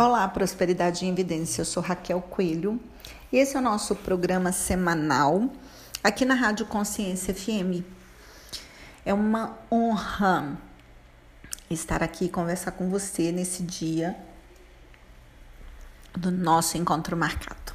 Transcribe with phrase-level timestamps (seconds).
[0.00, 1.62] Olá, Prosperidade em Evidência.
[1.62, 2.80] Eu sou Raquel Coelho
[3.32, 5.50] e esse é o nosso programa semanal
[6.04, 7.82] aqui na Rádio Consciência FM.
[9.04, 10.56] É uma honra
[11.68, 14.16] estar aqui e conversar com você nesse dia
[16.16, 17.72] do nosso encontro marcado.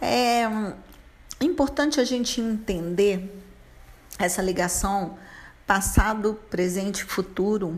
[0.00, 0.44] É
[1.40, 3.42] importante a gente entender
[4.20, 5.18] essa ligação
[5.66, 7.76] passado, presente e futuro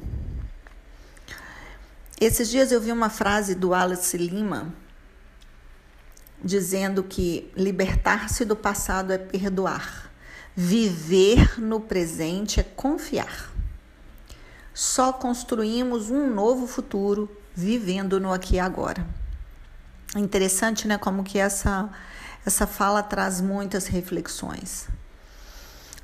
[2.21, 4.73] esses dias eu vi uma frase do Alice Lima
[6.43, 10.11] dizendo que libertar-se do passado é perdoar,
[10.55, 13.51] viver no presente é confiar.
[14.73, 19.07] Só construímos um novo futuro vivendo no aqui e agora.
[20.15, 21.91] Interessante, né, como que essa
[22.47, 24.87] essa fala traz muitas reflexões.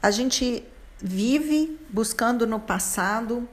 [0.02, 0.64] A gente
[0.98, 3.48] vive buscando no passado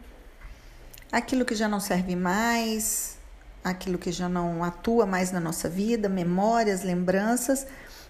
[1.12, 3.18] aquilo que já não serve mais,
[3.64, 7.66] aquilo que já não atua mais na nossa vida, memórias, lembranças,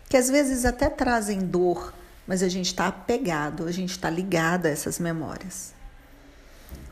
[0.08, 1.94] que às vezes até trazem dor,
[2.28, 5.74] mas a gente está apegado, a gente está ligado a essas memórias.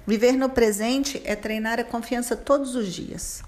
[0.06, 3.44] Viver no presente é treinar a confiança todos os dias.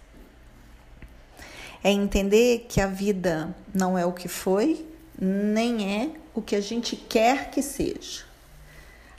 [1.82, 4.86] É entender que a vida não é o que foi,
[5.18, 8.24] nem é o que a gente quer que seja.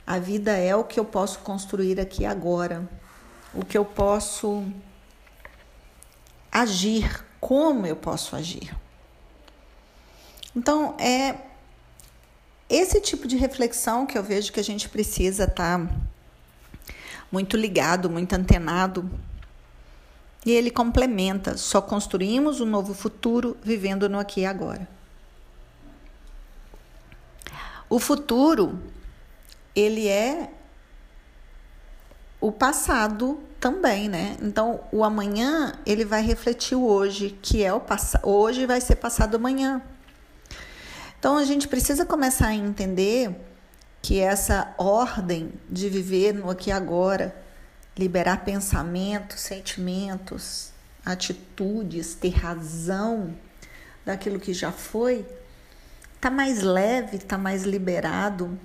[0.05, 2.87] A vida é o que eu posso construir aqui agora,
[3.53, 4.65] o que eu posso
[6.51, 8.75] agir, como eu posso agir.
[10.55, 11.37] Então, é
[12.69, 15.95] esse tipo de reflexão que eu vejo que a gente precisa estar tá
[17.31, 19.09] muito ligado, muito antenado.
[20.45, 24.87] E ele complementa: só construímos um novo futuro vivendo no aqui e agora.
[27.89, 28.79] O futuro,
[29.75, 30.49] ele é
[32.41, 34.35] o passado também, né?
[34.41, 38.27] Então, o amanhã ele vai refletir o hoje, que é o passado.
[38.27, 39.79] Hoje vai ser passado amanhã.
[41.19, 43.39] Então, a gente precisa começar a entender
[44.01, 47.35] que essa ordem de viver no aqui e agora,
[47.95, 50.71] liberar pensamentos, sentimentos,
[51.05, 53.35] atitudes, ter razão
[54.03, 55.23] daquilo que já foi,
[56.19, 58.57] tá mais leve, tá mais liberado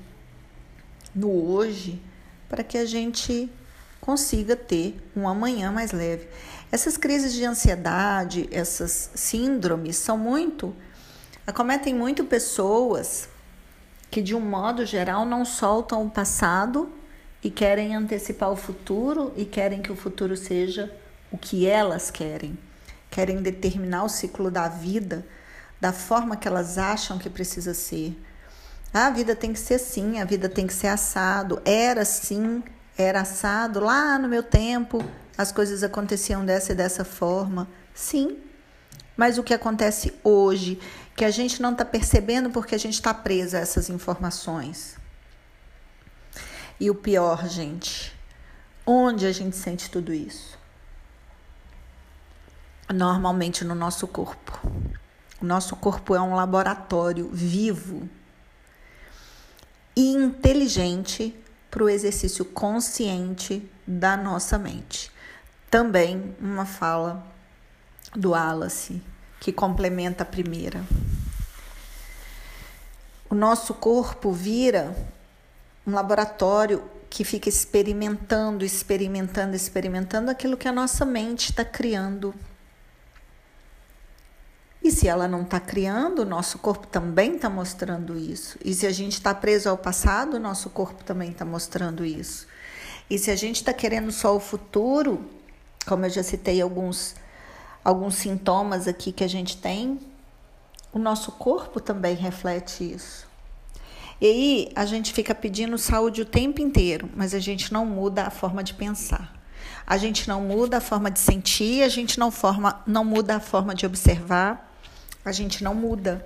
[1.14, 2.00] no hoje,
[2.48, 3.50] para que a gente
[4.00, 6.28] consiga ter um amanhã mais leve.
[6.70, 10.74] Essas crises de ansiedade, essas síndromes são muito
[11.46, 13.28] acometem muito pessoas
[14.10, 16.92] que de um modo geral não soltam o passado
[17.42, 20.92] e querem antecipar o futuro e querem que o futuro seja
[21.30, 22.58] o que elas querem.
[23.10, 25.24] Querem determinar o ciclo da vida
[25.80, 28.18] da forma que elas acham que precisa ser.
[28.92, 31.60] Ah, a vida tem que ser assim, a vida tem que ser assado.
[31.64, 32.62] Era assim,
[32.96, 35.04] era assado lá no meu tempo,
[35.36, 37.68] as coisas aconteciam dessa e dessa forma.
[37.94, 38.38] Sim,
[39.16, 40.80] mas o que acontece hoje,
[41.14, 44.96] que a gente não está percebendo porque a gente está presa a essas informações.
[46.78, 48.14] E o pior, gente,
[48.84, 50.58] onde a gente sente tudo isso?
[52.92, 54.60] Normalmente no nosso corpo.
[55.40, 58.08] O nosso corpo é um laboratório vivo
[59.94, 61.34] e inteligente
[61.76, 65.12] para o exercício consciente da nossa mente.
[65.70, 67.22] Também uma fala
[68.14, 69.02] do Wallace
[69.38, 70.82] que complementa a primeira.
[73.28, 74.96] O nosso corpo vira
[75.86, 82.34] um laboratório que fica experimentando, experimentando, experimentando aquilo que a nossa mente está criando
[84.86, 88.56] e se ela não está criando, o nosso corpo também está mostrando isso.
[88.64, 92.46] E se a gente está preso ao passado, o nosso corpo também está mostrando isso.
[93.10, 95.28] E se a gente está querendo só o futuro,
[95.86, 97.16] como eu já citei alguns,
[97.84, 99.98] alguns sintomas aqui que a gente tem,
[100.92, 103.26] o nosso corpo também reflete isso.
[104.20, 108.22] E aí a gente fica pedindo saúde o tempo inteiro, mas a gente não muda
[108.22, 109.34] a forma de pensar.
[109.84, 113.40] A gente não muda a forma de sentir, a gente não, forma, não muda a
[113.40, 114.75] forma de observar,
[115.26, 116.24] a gente não muda.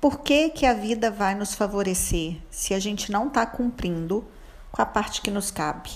[0.00, 4.24] Por que, que a vida vai nos favorecer se a gente não está cumprindo
[4.70, 5.90] com a parte que nos cabe?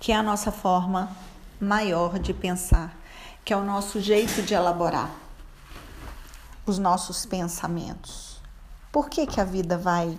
[0.00, 1.14] Que é a nossa forma
[1.60, 2.96] maior de pensar,
[3.44, 5.10] que é o nosso jeito de elaborar
[6.64, 8.40] os nossos pensamentos.
[8.90, 10.18] Por que, que a vida vai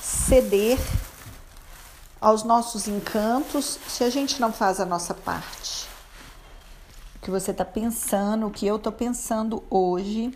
[0.00, 0.78] ceder
[2.20, 5.75] aos nossos encantos se a gente não faz a nossa parte?
[7.26, 10.32] Que você está pensando, o que eu estou pensando hoje,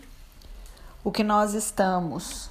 [1.05, 2.49] o que nós estamos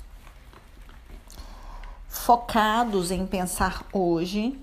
[2.09, 4.59] focados em pensar hoje,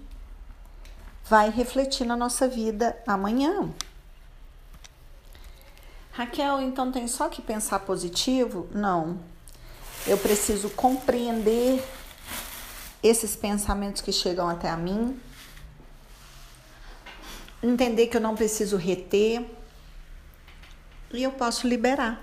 [1.25, 3.69] vai refletir na nossa vida amanhã.
[6.11, 8.67] Raquel, então tem só que pensar positivo?
[8.71, 9.19] Não.
[10.07, 11.87] Eu preciso compreender
[13.03, 15.21] esses pensamentos que chegam até a mim,
[17.61, 19.56] entender que eu não preciso reter
[21.13, 22.21] e eu posso liberar.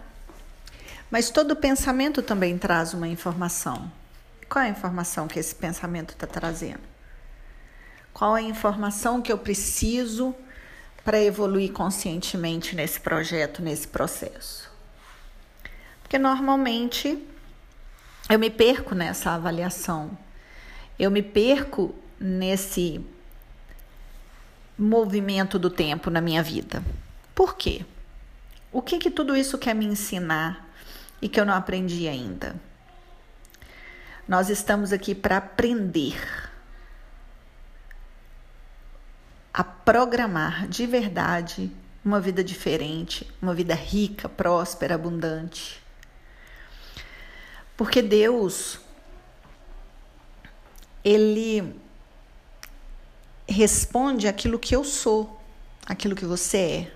[1.10, 3.90] Mas todo pensamento também traz uma informação.
[4.48, 6.80] Qual é a informação que esse pensamento está trazendo?
[8.12, 10.34] Qual é a informação que eu preciso
[11.04, 14.70] para evoluir conscientemente nesse projeto, nesse processo?
[16.02, 17.18] Porque normalmente
[18.28, 20.16] eu me perco nessa avaliação,
[20.98, 23.04] eu me perco nesse
[24.78, 26.82] movimento do tempo na minha vida.
[27.34, 27.84] Por quê?
[28.74, 30.68] O que que tudo isso quer me ensinar
[31.22, 32.56] e que eu não aprendi ainda?
[34.26, 36.20] Nós estamos aqui para aprender
[39.52, 41.70] a programar de verdade
[42.04, 45.80] uma vida diferente, uma vida rica, próspera, abundante.
[47.76, 48.80] Porque Deus
[51.04, 51.80] ele
[53.48, 55.40] responde aquilo que eu sou,
[55.86, 56.93] aquilo que você é,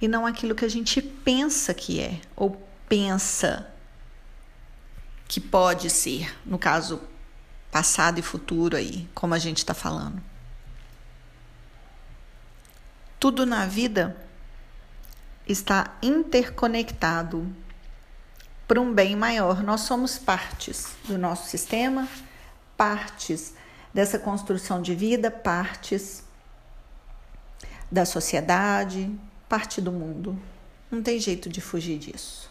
[0.00, 3.68] e não aquilo que a gente pensa que é ou pensa
[5.26, 7.00] que pode ser, no caso
[7.70, 10.22] passado e futuro aí, como a gente está falando.
[13.20, 14.16] Tudo na vida
[15.46, 17.46] está interconectado
[18.66, 19.62] para um bem maior.
[19.62, 22.08] Nós somos partes do nosso sistema,
[22.76, 23.54] partes
[23.92, 26.22] dessa construção de vida, partes
[27.90, 29.10] da sociedade,
[29.48, 30.38] parte do mundo.
[30.90, 32.50] Não tem jeito de fugir disso.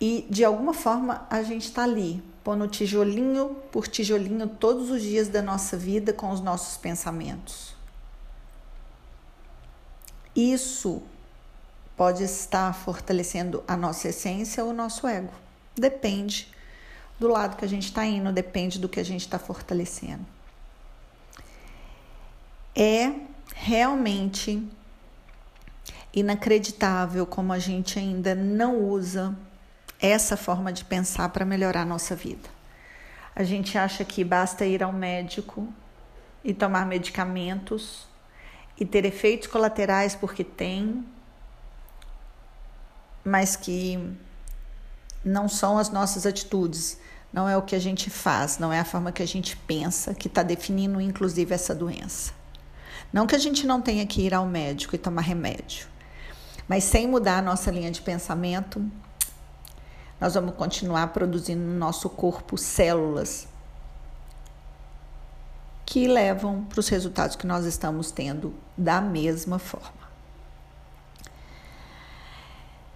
[0.00, 5.28] E de alguma forma a gente está ali, pondo tijolinho por tijolinho todos os dias
[5.28, 7.74] da nossa vida com os nossos pensamentos.
[10.34, 11.02] Isso
[11.96, 15.32] pode estar fortalecendo a nossa essência ou o nosso ego.
[15.76, 16.48] Depende
[17.20, 20.26] do lado que a gente está indo, depende do que a gente está fortalecendo.
[22.74, 23.12] É
[23.54, 24.68] realmente
[26.14, 29.34] inacreditável como a gente ainda não usa
[30.00, 32.48] essa forma de pensar para melhorar a nossa vida.
[33.34, 35.72] A gente acha que basta ir ao médico
[36.44, 38.06] e tomar medicamentos
[38.78, 41.04] e ter efeitos colaterais porque tem,
[43.24, 43.98] mas que
[45.24, 46.98] não são as nossas atitudes,
[47.32, 50.12] não é o que a gente faz, não é a forma que a gente pensa
[50.12, 52.32] que está definindo, inclusive, essa doença.
[53.12, 55.86] Não que a gente não tenha que ir ao médico e tomar remédio,
[56.68, 58.84] mas sem mudar a nossa linha de pensamento,
[60.20, 63.48] nós vamos continuar produzindo no nosso corpo células
[65.84, 70.02] que levam para os resultados que nós estamos tendo da mesma forma.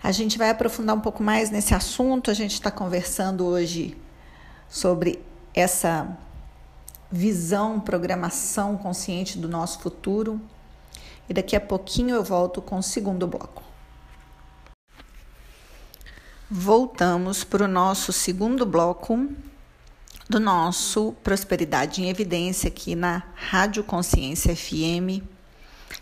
[0.02, 2.30] A gente vai aprofundar um pouco mais nesse assunto.
[2.30, 4.00] A gente está conversando hoje
[4.68, 5.20] sobre
[5.52, 6.16] essa
[7.10, 10.40] visão, programação consciente do nosso futuro.
[11.28, 13.62] E daqui a pouquinho eu volto com o segundo bloco.
[16.48, 19.28] Voltamos para o nosso segundo bloco
[20.28, 25.22] do nosso Prosperidade em Evidência aqui na Rádio Consciência FM.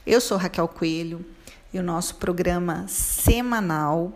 [0.07, 1.25] Eu sou Raquel Coelho
[1.73, 4.13] e o nosso programa semanal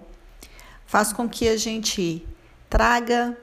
[0.87, 2.27] faz com que a gente
[2.69, 3.37] traga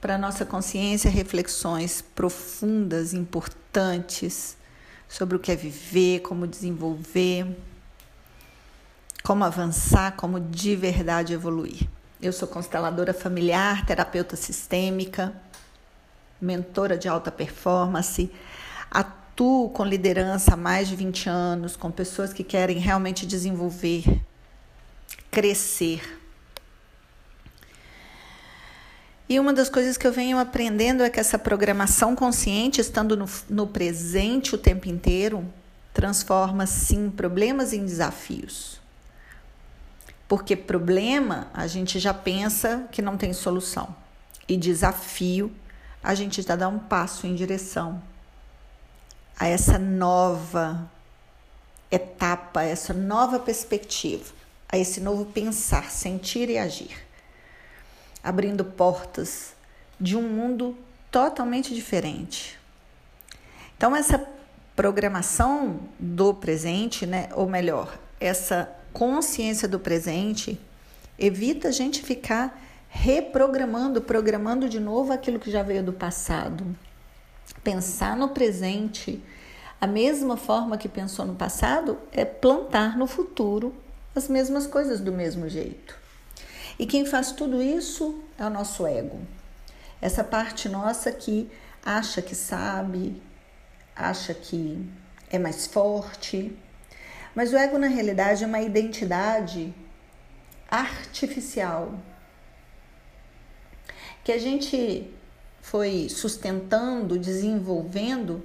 [0.00, 4.56] para nossa consciência reflexões profundas, importantes
[5.10, 7.44] sobre o que é viver, como desenvolver,
[9.24, 11.88] como avançar, como de verdade evoluir.
[12.22, 15.34] Eu sou consteladora familiar, terapeuta sistêmica,
[16.40, 18.30] mentora de alta performance,
[18.88, 24.04] atuo com liderança há mais de 20 anos, com pessoas que querem realmente desenvolver,
[25.28, 26.19] crescer
[29.30, 33.26] e uma das coisas que eu venho aprendendo é que essa programação consciente, estando no,
[33.48, 35.48] no presente o tempo inteiro,
[35.94, 38.80] transforma sim problemas em desafios.
[40.26, 43.94] Porque problema a gente já pensa que não tem solução.
[44.48, 45.54] E desafio
[46.02, 48.02] a gente já dá um passo em direção
[49.38, 50.90] a essa nova
[51.88, 54.24] etapa, essa nova perspectiva,
[54.68, 57.09] a esse novo pensar, sentir e agir
[58.22, 59.54] abrindo portas
[60.00, 60.76] de um mundo
[61.10, 62.58] totalmente diferente.
[63.76, 64.26] Então, essa
[64.76, 70.60] programação do presente, né, ou melhor, essa consciência do presente,
[71.18, 72.58] evita a gente ficar
[72.88, 76.64] reprogramando, programando de novo aquilo que já veio do passado.
[77.62, 79.22] Pensar no presente,
[79.80, 83.74] a mesma forma que pensou no passado, é plantar no futuro
[84.14, 85.99] as mesmas coisas do mesmo jeito.
[86.80, 89.20] E quem faz tudo isso é o nosso ego.
[90.00, 91.46] Essa parte nossa que
[91.84, 93.22] acha que sabe,
[93.94, 94.90] acha que
[95.30, 96.56] é mais forte.
[97.34, 99.74] Mas o ego, na realidade, é uma identidade
[100.70, 101.98] artificial
[104.24, 105.12] que a gente
[105.60, 108.42] foi sustentando, desenvolvendo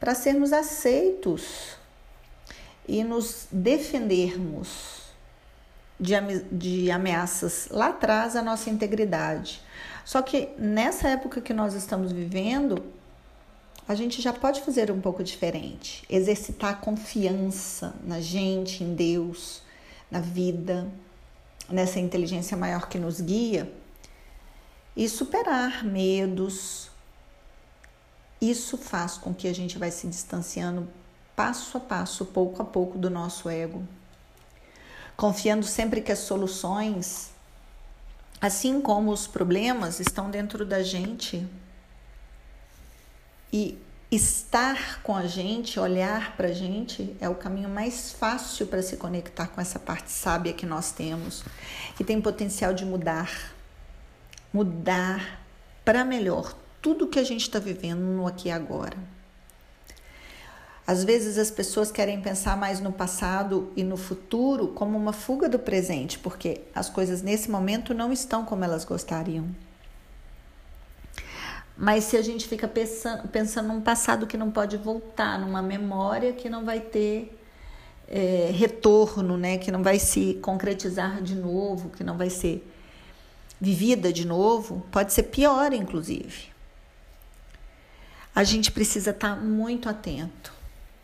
[0.00, 1.76] para sermos aceitos
[2.88, 4.99] e nos defendermos
[6.00, 6.14] de,
[6.50, 9.60] de ameaças lá atrás à nossa integridade.
[10.04, 12.82] Só que nessa época que nós estamos vivendo,
[13.86, 19.62] a gente já pode fazer um pouco diferente, exercitar confiança na gente, em Deus,
[20.10, 20.88] na vida,
[21.68, 23.70] nessa inteligência maior que nos guia
[24.96, 26.90] e superar medos.
[28.40, 30.88] Isso faz com que a gente vai se distanciando
[31.36, 33.86] passo a passo, pouco a pouco do nosso ego,
[35.20, 37.30] confiando sempre que as soluções,
[38.40, 41.46] assim como os problemas, estão dentro da gente.
[43.52, 43.76] E
[44.10, 48.96] estar com a gente, olhar para a gente, é o caminho mais fácil para se
[48.96, 51.44] conectar com essa parte sábia que nós temos,
[51.98, 53.52] que tem potencial de mudar
[54.52, 55.44] mudar
[55.84, 58.96] para melhor tudo que a gente está vivendo no aqui e agora.
[60.90, 65.48] Às vezes as pessoas querem pensar mais no passado e no futuro como uma fuga
[65.48, 69.46] do presente, porque as coisas nesse momento não estão como elas gostariam.
[71.76, 76.32] Mas se a gente fica pensando, pensando num passado que não pode voltar, numa memória
[76.32, 77.38] que não vai ter
[78.08, 79.58] é, retorno, né?
[79.58, 82.68] que não vai se concretizar de novo, que não vai ser
[83.60, 86.50] vivida de novo, pode ser pior, inclusive.
[88.34, 90.58] A gente precisa estar muito atento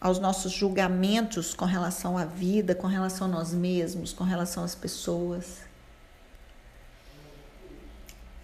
[0.07, 4.73] aos nossos julgamentos com relação à vida, com relação a nós mesmos, com relação às
[4.73, 5.63] pessoas.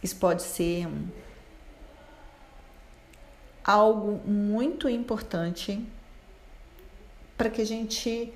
[0.02, 0.88] Isso pode ser
[3.62, 5.86] algo muito importante
[7.38, 8.34] para que a gente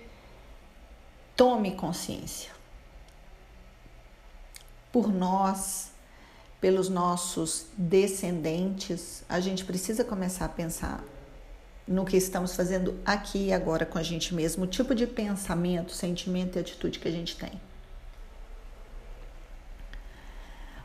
[1.34, 2.52] tome consciência
[4.92, 5.90] por nós,
[6.60, 11.02] pelos nossos descendentes, a gente precisa começar a pensar
[11.86, 15.92] no que estamos fazendo aqui e agora com a gente mesmo, o tipo de pensamento,
[15.92, 17.52] sentimento e atitude que a gente tem.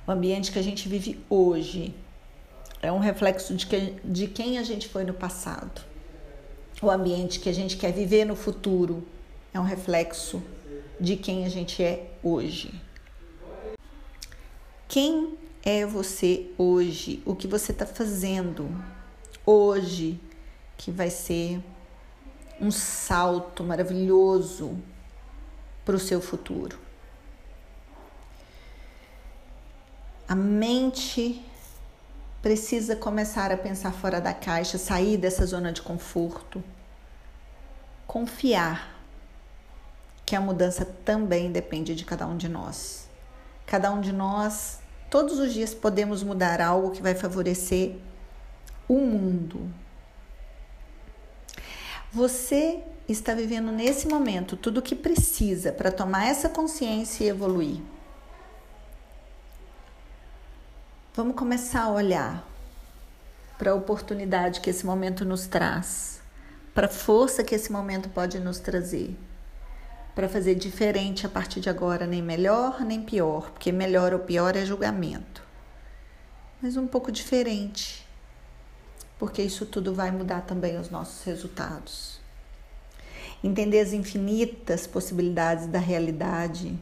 [0.06, 1.96] O ambiente que a gente vive hoje
[2.82, 5.82] é um reflexo de, que, de quem a gente foi no passado.
[6.82, 9.08] O ambiente que a gente quer viver no futuro
[9.54, 10.42] é um reflexo
[11.00, 12.74] de quem a gente é hoje.
[14.88, 17.22] Quem é você hoje?
[17.26, 18.70] O que você está fazendo
[19.46, 20.20] hoje
[20.82, 21.64] que vai ser
[22.60, 24.78] um salto maravilhoso
[25.86, 26.78] para o seu futuro?
[30.28, 31.44] A mente
[32.42, 36.64] precisa começar a pensar fora da caixa, sair dessa zona de conforto,
[38.06, 39.00] confiar
[40.26, 43.08] que a mudança também depende de cada um de nós.
[43.66, 47.98] Cada um de nós Todos os dias podemos mudar algo que vai favorecer
[48.88, 49.70] o mundo.
[52.14, 57.82] Você está vivendo nesse momento tudo o que precisa para tomar essa consciência e evoluir.
[61.14, 62.48] Vamos começar a olhar
[63.58, 66.22] para a oportunidade que esse momento nos traz,
[66.74, 69.18] para a força que esse momento pode nos trazer
[70.16, 74.56] para fazer diferente a partir de agora, nem melhor nem pior, porque melhor ou pior
[74.56, 75.44] é julgamento,
[76.62, 78.06] mas um pouco diferente,
[79.22, 82.20] porque isso tudo vai mudar também os nossos resultados.
[83.44, 86.76] Entender as infinitas possibilidades da realidade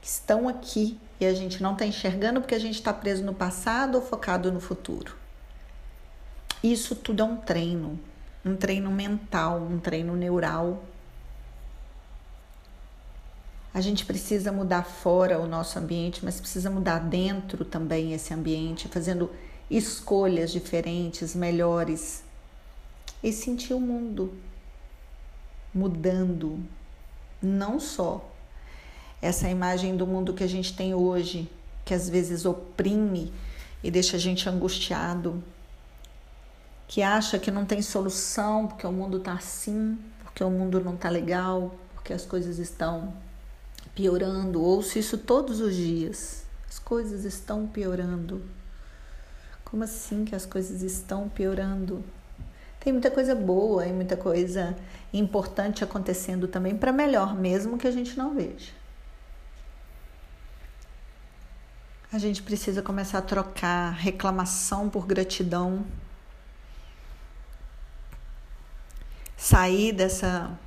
[0.00, 3.34] que estão aqui e a gente não está enxergando porque a gente está preso no
[3.34, 5.14] passado ou focado no futuro.
[6.64, 8.00] Isso tudo é um treino,
[8.42, 10.82] um treino mental, um treino neural
[13.74, 18.88] a gente precisa mudar fora o nosso ambiente, mas precisa mudar dentro também esse ambiente,
[18.88, 19.30] fazendo
[19.70, 22.22] escolhas diferentes, melhores
[23.22, 24.32] e sentir o mundo
[25.74, 26.58] mudando,
[27.42, 28.24] não só
[29.20, 31.50] essa imagem do mundo que a gente tem hoje,
[31.84, 33.32] que às vezes oprime
[33.82, 35.42] e deixa a gente angustiado,
[36.86, 40.94] que acha que não tem solução porque o mundo está assim, porque o mundo não
[40.94, 43.12] está legal, porque as coisas estão
[43.94, 44.62] piorando.
[44.62, 46.44] Ouço isso todos os dias.
[46.68, 48.42] As coisas estão piorando.
[49.70, 52.02] Como assim que as coisas estão piorando?
[52.80, 54.76] Tem muita coisa boa e muita coisa
[55.12, 58.72] importante acontecendo também para melhor, mesmo que a gente não veja.
[62.10, 65.84] A gente precisa começar a trocar reclamação por gratidão.
[69.36, 70.58] Sair dessa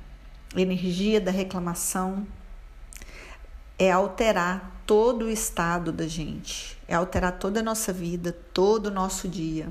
[0.54, 2.24] energia da reclamação
[3.82, 8.90] é alterar todo o estado da gente, é alterar toda a nossa vida, todo o
[8.92, 9.68] nosso dia.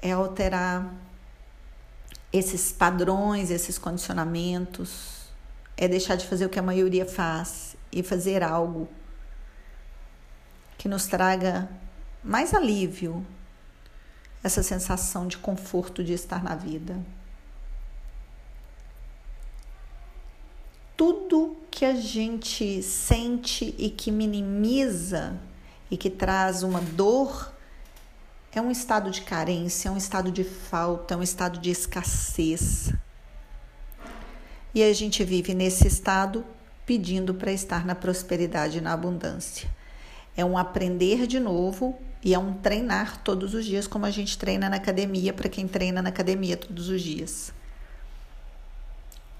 [0.00, 0.90] É alterar
[2.32, 5.26] esses padrões, esses condicionamentos,
[5.76, 8.88] é deixar de fazer o que a maioria faz e fazer algo
[10.78, 11.68] que nos traga
[12.24, 13.26] mais alívio,
[14.42, 16.98] essa sensação de conforto de estar na vida.
[21.04, 25.36] Tudo que a gente sente e que minimiza
[25.90, 27.52] e que traz uma dor
[28.52, 32.92] é um estado de carência, é um estado de falta, é um estado de escassez.
[34.72, 36.44] E a gente vive nesse estado
[36.86, 39.68] pedindo para estar na prosperidade e na abundância.
[40.36, 44.38] É um aprender de novo e é um treinar todos os dias, como a gente
[44.38, 47.52] treina na academia, para quem treina na academia todos os dias.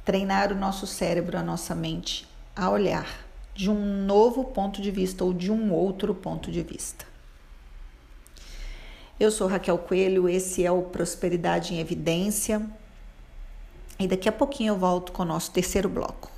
[0.05, 3.07] Treinar o nosso cérebro, a nossa mente, a olhar
[3.55, 7.05] de um novo ponto de vista ou de um outro ponto de vista.
[9.21, 12.69] Eu sou Raquel Coelho, esse é o Prosperidade em Evidência.
[13.99, 16.31] E daqui a pouquinho eu volto com o nosso terceiro bloco.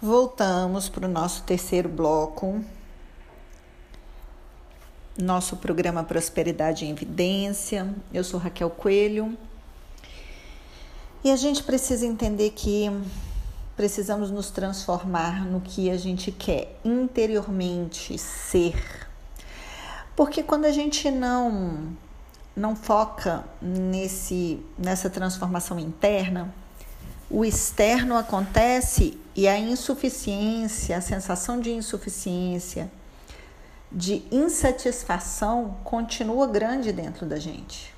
[0.00, 2.64] Voltamos para o nosso terceiro bloco,
[5.18, 7.94] nosso programa Prosperidade em Evidência.
[8.12, 9.36] Eu sou Raquel Coelho
[11.24, 12.90] e a gente precisa entender que
[13.76, 19.08] precisamos nos transformar no que a gente quer interiormente ser.
[20.14, 21.96] Porque quando a gente não
[22.54, 26.52] não foca nesse nessa transformação interna,
[27.30, 32.90] o externo acontece e a insuficiência, a sensação de insuficiência,
[33.90, 37.91] de insatisfação continua grande dentro da gente.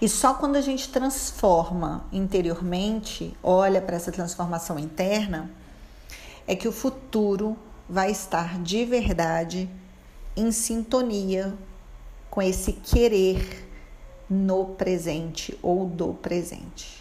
[0.00, 5.50] E só quando a gente transforma interiormente, olha para essa transformação interna,
[6.46, 7.56] é que o futuro
[7.88, 9.68] vai estar de verdade
[10.36, 11.52] em sintonia
[12.30, 13.68] com esse querer
[14.30, 16.98] no presente ou do presente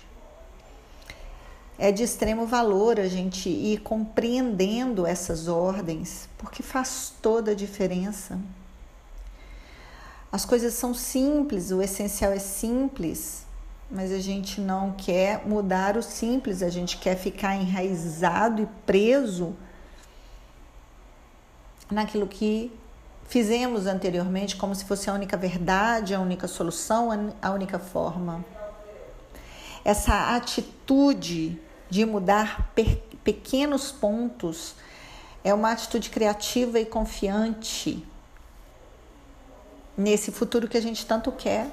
[1.80, 8.40] é de extremo valor a gente ir compreendendo essas ordens, porque faz toda a diferença.
[10.32, 13.46] As coisas são simples, o essencial é simples,
[13.90, 19.56] mas a gente não quer mudar o simples, a gente quer ficar enraizado e preso
[21.90, 22.72] naquilo que
[23.28, 28.44] fizemos anteriormente, como se fosse a única verdade, a única solução, a única forma.
[29.86, 31.60] Essa atitude
[31.90, 32.74] de mudar
[33.24, 34.76] pequenos pontos,
[35.44, 38.06] é uma atitude criativa e confiante
[39.98, 41.72] nesse futuro que a gente tanto quer.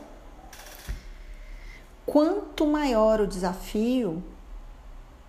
[2.06, 4.22] Quanto maior o desafio,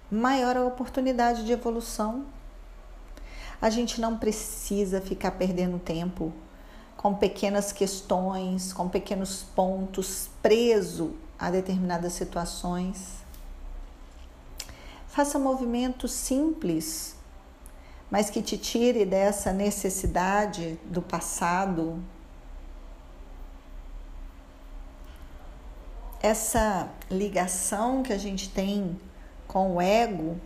[0.10, 2.26] maior a oportunidade de evolução.
[3.62, 6.34] A gente não precisa ficar perdendo tempo
[6.96, 13.26] com pequenas questões, com pequenos pontos, preso a determinadas situações.
[15.08, 17.16] Faça movimentos simples,
[18.10, 22.04] mas que te tire dessa necessidade do passado.
[26.26, 29.00] Essa ligação que a gente tem
[29.48, 30.40] com o ego,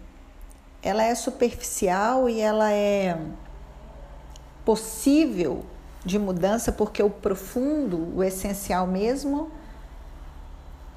[0.81, 3.17] ela é superficial e ela é
[4.65, 5.65] possível
[6.03, 9.51] de mudança porque o profundo, o essencial mesmo,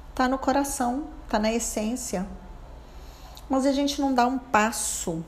[0.09, 2.27] está no coração, está na essência
[3.49, 5.23] mas a gente não dá um passo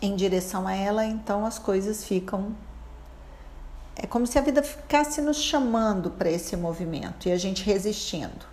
[0.00, 2.54] em direção a ela, então as coisas ficam.
[3.96, 8.46] É como se a vida ficasse nos chamando para esse movimento e a gente resistindo.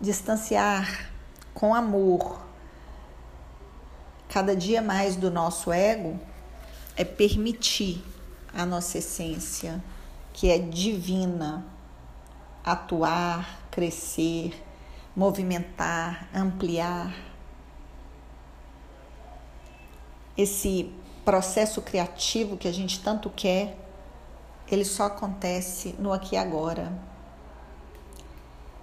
[0.00, 1.10] Distanciar
[1.54, 2.44] com amor
[4.28, 6.18] cada dia mais do nosso ego
[6.96, 8.04] é permitir
[8.52, 9.82] a nossa essência,
[10.32, 11.64] que é divina,
[12.64, 14.60] atuar, crescer,
[15.14, 17.14] movimentar, ampliar.
[20.36, 20.92] Esse
[21.24, 23.76] processo criativo que a gente tanto quer,
[24.70, 26.92] ele só acontece no aqui e agora.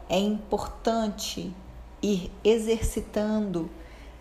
[0.09, 1.53] É importante
[2.01, 3.69] ir exercitando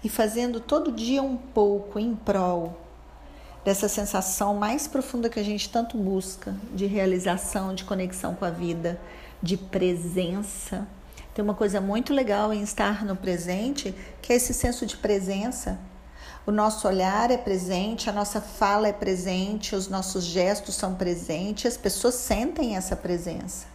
[0.03, 2.79] e fazendo todo dia um pouco em prol
[3.65, 8.51] dessa sensação mais profunda que a gente tanto busca de realização, de conexão com a
[8.51, 9.01] vida,
[9.43, 10.87] de presença.
[11.35, 15.79] Tem uma coisa muito legal em estar no presente, que é esse senso de presença.
[16.47, 21.67] O nosso olhar é presente, a nossa fala é presente, os nossos gestos são presentes,
[21.67, 23.67] as pessoas sentem essa presença.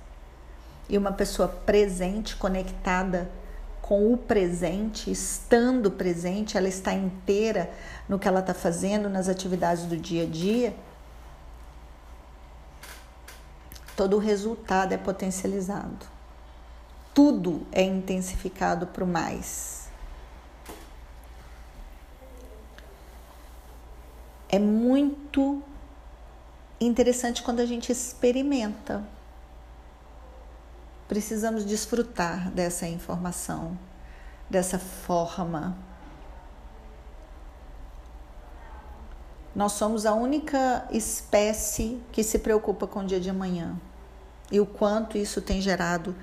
[0.89, 3.29] E uma pessoa presente, conectada
[3.81, 7.69] com o presente, estando presente, ela está inteira
[8.09, 10.75] no que ela está fazendo, nas atividades do dia a dia,
[13.95, 16.07] todo o resultado é potencializado.
[17.13, 19.84] Tudo é intensificado para o mais.
[24.55, 25.61] É muito
[26.79, 29.03] interessante quando a gente experimenta
[31.07, 33.77] Precisamos desfrutar dessa informação,
[34.49, 35.77] dessa forma.
[39.55, 43.79] Nós somos a única espécie que se preocupa com o dia de amanhã
[44.51, 46.15] e o quanto isso tem gerado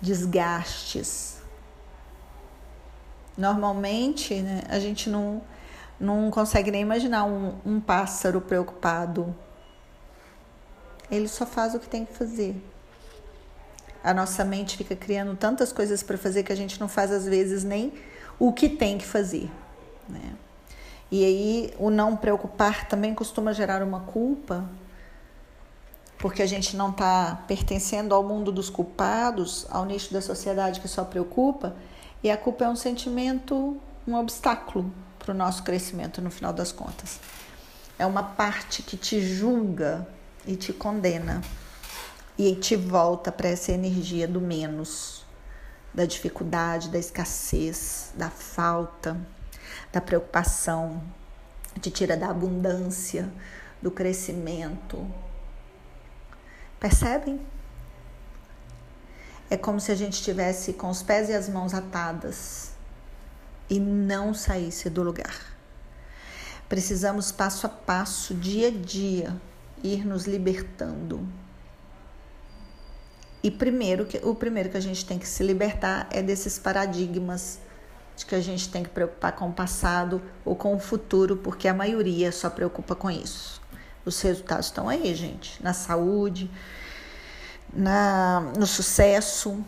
[0.00, 1.38] desgastes.
[3.36, 5.40] Normalmente, né, a gente não,
[5.98, 9.34] não consegue nem imaginar um, um pássaro preocupado.
[11.10, 12.54] Ele só faz o que tem que fazer.
[14.04, 17.24] A nossa mente fica criando tantas coisas para fazer que a gente não faz às
[17.24, 17.92] vezes nem
[18.38, 19.50] o que tem que fazer.
[20.08, 20.34] Né?
[21.10, 24.68] E aí o não preocupar também costuma gerar uma culpa,
[26.18, 30.88] porque a gente não está pertencendo ao mundo dos culpados, ao nicho da sociedade que
[30.88, 31.74] só preocupa,
[32.22, 34.92] e a culpa é um sentimento, um obstáculo
[35.28, 37.20] para o nosso crescimento no final das contas.
[37.98, 40.08] É uma parte que te julga
[40.46, 41.42] e te condena
[42.38, 45.26] e te volta para essa energia do menos,
[45.92, 49.20] da dificuldade, da escassez, da falta,
[49.92, 51.02] da preocupação,
[51.78, 53.30] te tira da abundância,
[53.82, 55.06] do crescimento.
[56.80, 57.38] Percebem?
[59.50, 62.77] É como se a gente estivesse com os pés e as mãos atadas
[63.68, 65.34] e não saísse do lugar.
[66.68, 69.34] Precisamos passo a passo, dia a dia,
[69.82, 71.26] ir nos libertando
[73.42, 77.58] e primeiro, o primeiro que a gente tem que se libertar é desses paradigmas
[78.16, 81.68] de que a gente tem que preocupar com o passado ou com o futuro, porque
[81.68, 83.62] a maioria só preocupa com isso.
[84.04, 86.50] Os resultados estão aí, gente, na saúde,
[87.72, 89.64] na, no sucesso.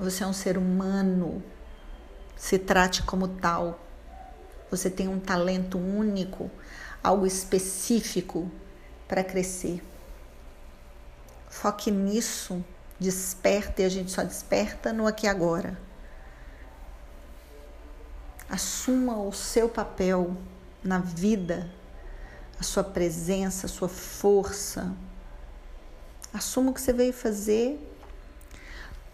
[0.00, 1.42] Você é um ser humano,
[2.34, 3.78] se trate como tal.
[4.70, 6.50] Você tem um talento único,
[7.04, 8.50] algo específico
[9.06, 9.82] para crescer.
[11.50, 12.64] Foque nisso,
[12.98, 15.78] desperta e a gente só desperta no aqui e agora.
[18.48, 20.34] Assuma o seu papel
[20.82, 21.70] na vida,
[22.58, 24.96] a sua presença, a sua força.
[26.32, 27.89] Assuma o que você veio fazer.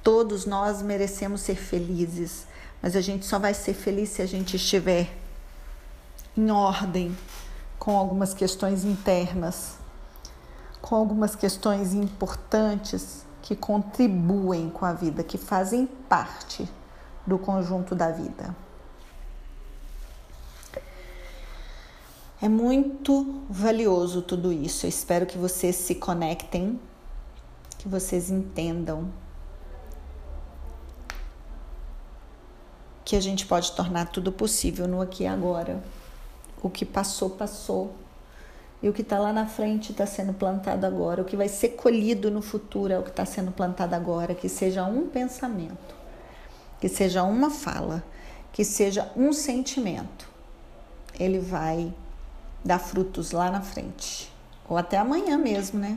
[0.06, 2.46] Todos nós merecemos ser felizes,
[2.80, 5.12] mas a gente só vai ser feliz se a gente estiver
[6.36, 7.16] em ordem
[7.76, 9.76] com algumas questões internas
[10.86, 16.68] com algumas questões importantes que contribuem com a vida, que fazem parte
[17.26, 18.54] do conjunto da vida.
[22.40, 24.86] É muito valioso tudo isso.
[24.86, 26.78] Eu espero que vocês se conectem,
[27.78, 29.10] que vocês entendam
[33.06, 35.80] que a gente pode tornar tudo possível no aqui e agora.
[36.60, 37.94] O que passou, passou.
[38.82, 41.22] E o que está lá na frente está sendo plantado agora.
[41.22, 44.34] O que vai ser colhido no futuro é o que está sendo plantado agora.
[44.34, 45.94] Que seja um pensamento,
[46.80, 48.02] que seja uma fala,
[48.52, 50.28] que seja um sentimento.
[51.16, 51.94] Ele vai
[52.64, 54.32] dar frutos lá na frente.
[54.68, 55.96] Ou até amanhã mesmo, né?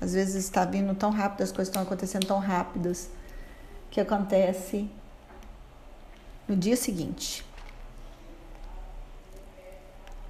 [0.00, 3.08] Às vezes está vindo tão rápido, as coisas estão acontecendo tão rápidas,
[3.90, 4.88] que acontece
[6.48, 7.44] no dia seguinte.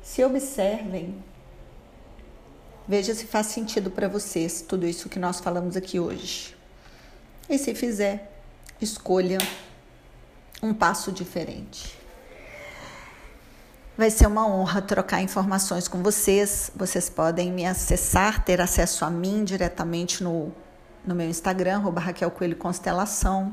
[0.02, 1.22] Se observem
[2.88, 6.56] Veja se faz sentido para vocês tudo isso que nós falamos aqui hoje.
[7.50, 8.30] E se fizer,
[8.80, 9.38] escolha
[10.62, 11.98] um passo diferente.
[13.98, 16.70] Vai ser uma honra trocar informações com vocês.
[16.76, 20.52] Vocês podem me acessar, ter acesso a mim diretamente no,
[21.04, 23.52] no meu Instagram, Raquel Coelho Constelação,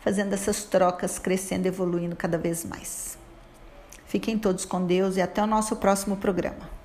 [0.00, 3.18] fazendo essas trocas, crescendo, evoluindo cada vez mais.
[4.06, 6.79] Fiquem todos com Deus e até o nosso próximo programa.